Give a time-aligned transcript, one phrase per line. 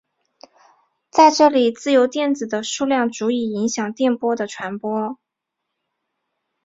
[1.11, 5.19] 在这里自由电子的数量足以影响电波的传播。